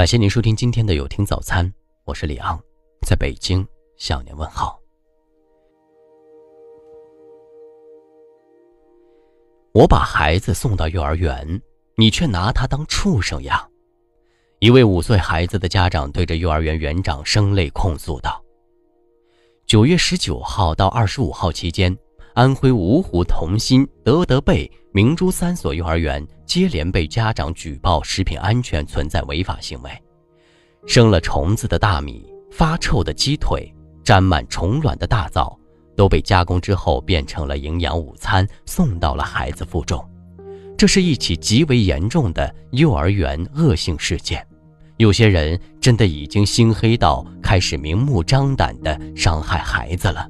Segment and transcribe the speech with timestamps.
[0.00, 1.70] 感谢您收听今天的有听早餐，
[2.06, 2.58] 我是李昂，
[3.06, 3.62] 在北京
[3.98, 4.80] 向您问好。
[9.74, 11.60] 我把孩子送到幼儿园，
[11.96, 13.70] 你却拿他当畜生养。
[14.60, 18.42] 一位五岁孩子的家长对着幼儿园园长声泪控诉道
[19.68, 21.94] ：“九月十九号到二十五号期间，
[22.40, 29.90] 安徽芜湖同心、德德贝、明珠三所幼儿园。”接连被家长举报食品安全存在违法行为，
[30.86, 33.70] 生了虫子的大米、发臭的鸡腿、
[34.02, 35.54] 沾满虫卵的大枣，
[35.94, 40.02] 都被加工之后变成了营养午餐，送到了孩子腹中。
[40.78, 44.44] 这是一起极为严重的幼儿园恶性事件，
[44.96, 50.26] 有些人真的已经心黑到开始明目张胆地伤害孩子了。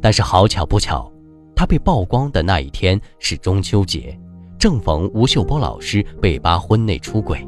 [0.00, 1.10] 但是好巧不巧，
[1.54, 4.18] 他被曝光的那一天是中秋节。
[4.58, 7.46] 正逢吴秀波老师被扒婚内出轨，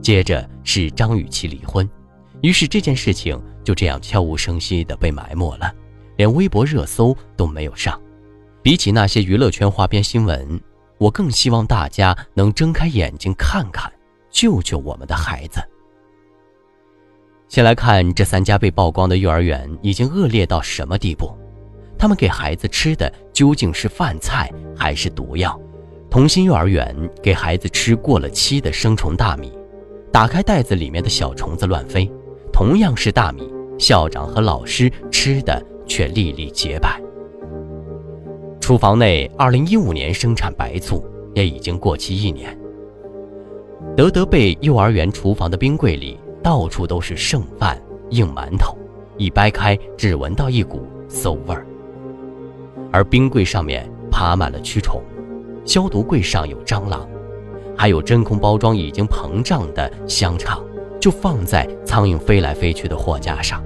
[0.00, 1.88] 接着是张雨绮离婚，
[2.40, 5.74] 于是这件事情就这样悄无声息地被埋没了，
[6.16, 8.00] 连微博热搜都没有上。
[8.62, 10.60] 比起那些娱乐圈花边新闻，
[10.98, 13.92] 我更希望大家能睁开眼睛看看，
[14.30, 15.60] 救救我们的孩子。
[17.48, 21.36] 先来看这三家被曝光的幼儿园已经恶劣到什么地步，
[22.02, 25.56] 他们给孩子吃的究竟是饭菜还是毒药？
[26.10, 29.52] 童心幼儿园给孩子吃过了期的生虫大米，
[30.10, 32.10] 打开袋子里面的小虫子乱飞。
[32.52, 37.00] 同样是大米，校长和老师吃的却粒粒洁白。
[38.60, 42.58] 厨房内2015年生产白醋也已经过期一年。
[43.96, 47.80] 德德贝幼儿园厨房的冰柜里到处都是剩饭、
[48.10, 48.76] 硬馒头，
[49.18, 51.64] 一掰开只闻到一股馊味儿，
[52.92, 55.02] 而冰柜上面爬满了蛆虫。
[55.64, 57.08] 消毒柜上有蟑螂，
[57.76, 60.60] 还有真空包装已经膨胀的香肠，
[61.00, 63.62] 就放在苍蝇飞来飞去的货架上。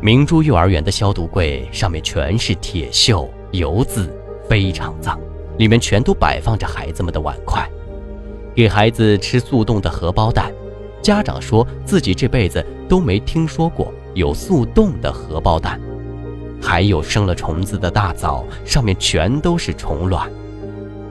[0.00, 4.08] 明珠幼儿园的消毒柜上面全是铁锈油渍，
[4.48, 5.20] 非常脏，
[5.58, 7.68] 里面全都摆放着孩子们的碗筷。
[8.54, 10.52] 给孩子吃速冻的荷包蛋，
[11.00, 15.80] 家长说自己这辈子都没听说过有速冻的荷包蛋。
[16.62, 20.30] 还有生了虫子的大枣，上面全都是虫卵。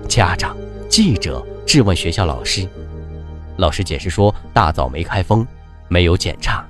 [0.08, 0.56] 家长、
[0.90, 2.68] 记者质问学校老师，
[3.58, 5.46] 老师解释说大枣没开封，
[5.90, 6.66] 没有检查。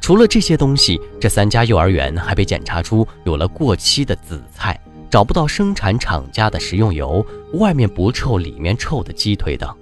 [0.00, 4.78] 除了这些东西，这三家幼儿园还被检查出有了过期的紫菜，
[5.08, 9.72] 找不到生产厂家的食用油，外面不臭里面臭的鸡腿等。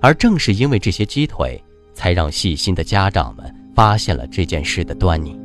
[0.00, 1.62] 而正是因为这些鸡腿，
[1.94, 5.38] 才让细心的家长们发现了这件事的端倪。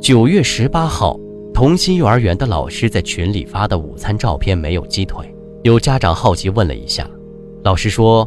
[0.00, 1.18] 九月十八号。
[1.52, 5.30] 同心幼儿园的老师在群里发的午餐照片没有鸡腿，
[5.62, 7.06] 有家长好奇问了一下，
[7.64, 8.26] 老师说，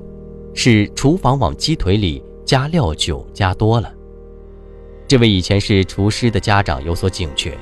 [0.53, 3.91] 是厨房往鸡腿里加料酒加多了。
[5.07, 7.57] 这位以前是厨师的家长有所警觉，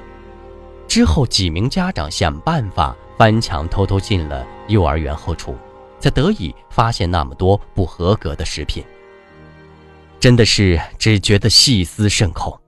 [0.90, 5.56] 之后几名家长想办法翻墙偷偷进了幼儿园后厨，
[6.02, 8.84] 才得以发现那么多不合格的食品。
[10.20, 12.60] 真的是只觉得细思甚恐，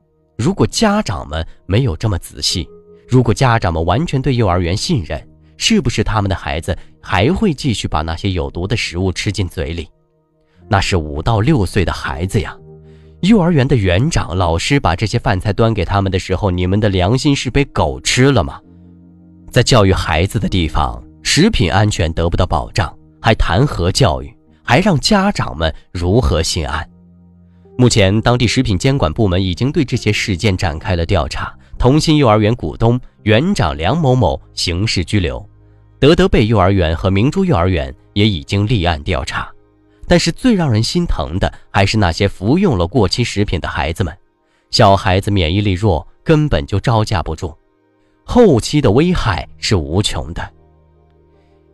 [0.44, 2.68] 如果家长们没有这么仔细。
[3.08, 9.88] 如果家长们完全对幼儿园信任，是不是他们的孩子还会继续把那些有毒的食物吃进嘴里？
[10.68, 12.54] 那是五到六岁的孩子呀！
[13.22, 18.60] 幼儿园的园长、老师把这些饭菜端给他们的时候，你们的良心是被狗吃了吗？
[19.50, 24.30] 在教育孩子的地方，食品安全得不到保障，还谈何教育？
[24.62, 26.86] 还让家长们如何心安？
[27.83, 31.53] 目前，当地食品监管部门已经对这些事件展开了调查。
[31.77, 35.45] 同心幼儿园股东、园长梁某某刑事拘留，
[35.99, 39.51] 德德贝幼儿园和明珠幼儿园也已经立案调查。
[40.07, 44.17] 但是最让人心疼的还是那些服用了过期食品的孩子们，
[44.71, 47.53] 小孩子免疫力弱，根本就招架不住，
[48.23, 50.53] 后期的危害是无穷的。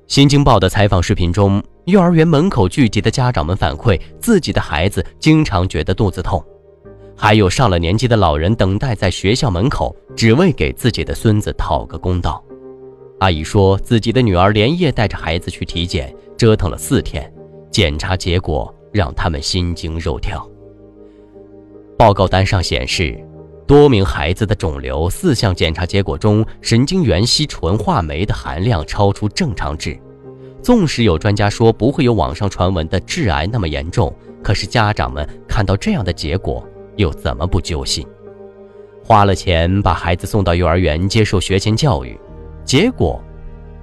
[0.09, 6.43] 新京报的采访视频中，幼儿园门口聚集的家长们反馈，自己的孩子经常觉得肚子痛。
[7.15, 12.43] 还有上了年纪的老人等待在学校门口，只为给自己的孙子讨个公道。
[13.19, 17.31] 阿姨说自己的女儿连夜带着孩子去体检，折腾了四天，
[17.69, 20.43] 检查结果让他们心惊肉跳。
[21.95, 23.15] 报告单上显示，
[23.69, 29.95] 多名孩子的肿瘤四项检查结果中，神经元烯醇化酶的含量超出正常值。
[30.59, 34.11] 纵使有专家说不会有网上传闻的致癌那么严重，
[34.41, 36.67] 可是家长们看到这样的结果。
[36.95, 38.03] 又怎么不揪心？
[39.03, 42.19] 花了钱把孩子送到幼儿园接受学前教育，
[42.65, 43.23] 结果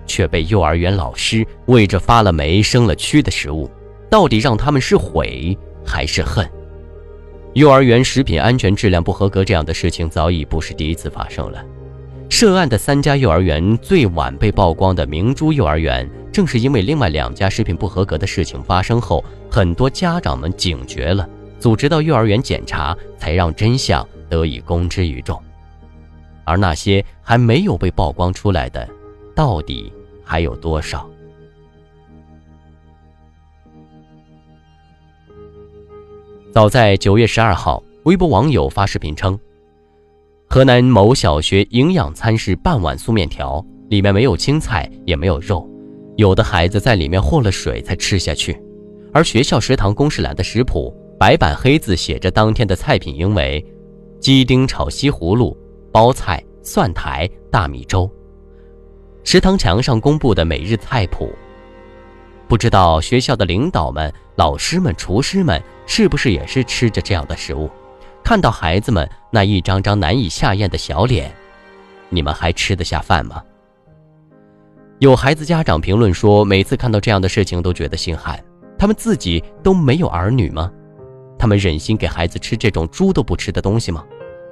[0.05, 3.71] 却被幼儿园老师喂着发了霉、生了蛆的食物，
[4.11, 5.57] 到底让他们是悔
[5.87, 6.45] 还是恨。
[7.57, 11.65] 幼儿园食品安全质量不合格这样的事情早已不是第一次发生了。
[12.29, 21.27] 涉案的三家幼儿园最晚被曝光的明珠幼儿园，正是因为另外两家食品不合格的事情发生后，很多家长们警觉了，
[21.59, 25.43] 组织到幼儿园检查，才让真相得以公之于众。
[26.45, 28.87] 而那些还没有被曝光出来的，
[29.35, 29.91] 到底
[30.23, 31.09] 还有多少？
[36.57, 39.39] 早在九月十二号，微博网友发视频称，
[40.49, 45.69] 河南某小学营养餐是半碗素面条，里面没有青菜，也没有肉，
[46.17, 48.59] 有的孩子在里面和了水才吃下去。
[49.13, 53.63] 而学校食堂公示栏的食谱，白板黑字写着当天的菜品应为：
[54.19, 55.55] 鸡丁炒西葫芦、
[55.93, 58.11] 包菜、蒜苔、大米粥。
[59.25, 61.31] 食堂墙上公布的每日菜谱。
[62.49, 67.71] 不知道学校的领导们、老师们、厨师们是不是也是吃着这样的食物？
[68.23, 71.33] 看到孩子们那一张张难以下咽的小脸，
[72.09, 73.43] 你们还吃得下饭吗？
[74.99, 78.43] 有孩子家长评论说，每次看到这样的事情都觉得心寒。
[78.79, 80.71] 他们自己都没有儿女吗？
[81.39, 84.05] 他们忍心给孩子吃这种猪都不吃的东西吗？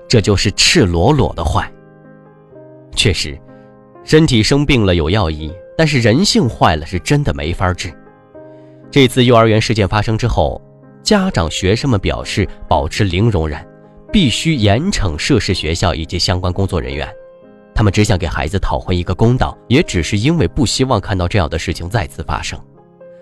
[0.09, 1.71] 这就是赤裸裸的坏。
[2.95, 3.39] 确实，
[4.05, 5.53] 身体生病了有药医。
[5.77, 7.93] 但是人性坏了是真的没法治。
[8.93, 10.63] 这次幼儿园事件发生之后，
[11.05, 13.63] 家长、学生们表示保持零容忍，
[14.11, 17.07] 必须严惩涉事学校以及相关工作人员。
[17.75, 22.59] 他们只想给孩子讨回一个公道，也只是因为不希望看到这样的事情再次发生。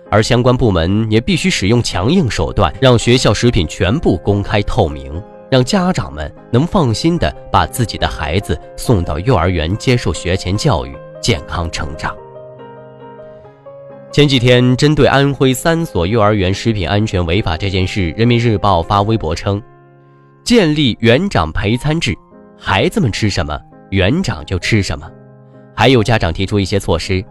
[0.09, 5.21] 而相关部门也必须使用强硬手段，让学校食品全部公开透明，
[5.51, 12.15] 让家长们能放心的把自己的孩子送到幼儿园接受学前教育，健康成长。
[14.13, 19.59] 前几天，针对安徽三所幼儿园食品安全违法这件事，人民日报发微博称
[20.45, 22.15] ：“建立园长陪餐制，
[22.55, 25.09] 孩子们吃什么，园长就吃什么。”
[25.75, 27.25] 还有家长提出一些措施：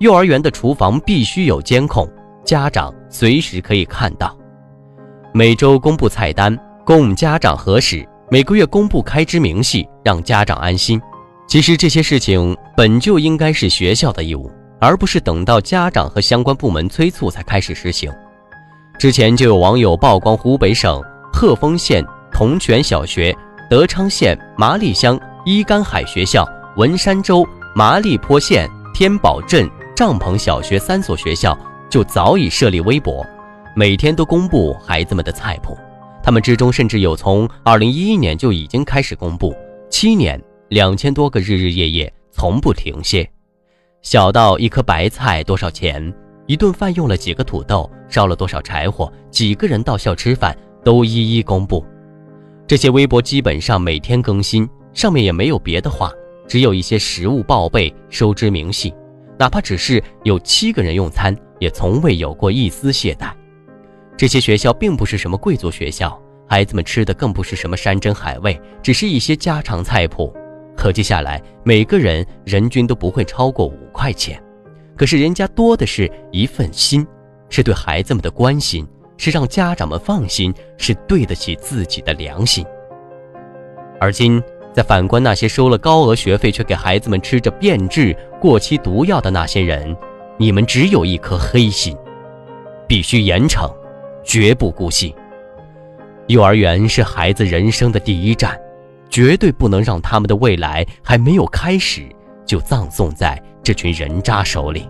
[0.00, 2.10] 幼儿园的厨房必须有监控，
[2.44, 4.36] 家长随时可以看到；
[5.32, 11.00] 每周公布菜单，供家长核实；每个月公布开支明细，让家长安心。
[11.46, 14.50] 其实这些事情本就应该是学校的义务。
[14.78, 18.12] 而不是等到家长和相关部门催促才开始实行。
[18.98, 21.02] 之前就有网友曝光湖北省
[21.32, 23.36] 鹤峰县铜泉小学、
[23.68, 26.46] 德昌县麻栗乡伊干海学校、
[26.76, 31.58] 文山州麻栗坡县天宝镇帐篷小学三所学校
[31.90, 33.24] 就早已设立微博，
[33.74, 35.76] 每天都公布孩子们的菜谱。
[36.22, 39.54] 他们之中甚至有从2011年就已经开始公布，
[39.88, 43.28] 七年两千多个日日夜夜从不停歇。
[44.06, 46.14] 小到一颗白菜多少钱，
[46.46, 51.84] 一顿饭用了几个土豆，烧了多少柴火，几个人到校吃饭，都一一公布。
[52.68, 56.12] 这些微博基本上每天更新，上面也没有别的话，
[56.46, 58.94] 只有一些食物报备、收支明细。
[59.36, 63.32] 哪怕只是有七个人用餐，也从未有过一丝懈怠。
[64.16, 66.16] 这些学校并不是什么贵族学校，
[66.48, 70.32] 孩子们吃的更不是什么山珍海味，只是一些家常菜谱。
[70.86, 74.40] 合计下来，每个人人均都不会超过五块钱，
[74.96, 77.04] 可是人家多的是一份心，
[77.48, 78.86] 是对孩子们的关心，
[79.16, 82.64] 是让家长们放心，是对得起自己的良心。
[83.98, 84.40] 而今
[84.72, 89.96] 再反观那些收了高额学费却给孩子们吃着变质、过期毒药的那些人，
[90.38, 91.96] 你们只有一颗黑心，
[92.86, 93.68] 必须严惩，
[94.22, 95.12] 绝不姑息。
[96.28, 98.56] 幼儿园是孩子人生的第一站。
[99.08, 102.06] 绝对不能让他们的未来还没有开始
[102.44, 104.88] 就葬送在这群人渣手里。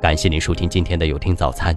[0.00, 1.76] 感谢您收听今天的有听早餐，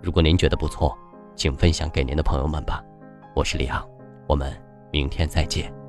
[0.00, 0.96] 如果您觉得不错，
[1.34, 2.80] 请分享给您的朋友们吧。
[3.34, 3.84] 我是李昂，
[4.28, 4.52] 我们
[4.92, 5.83] 明天再见。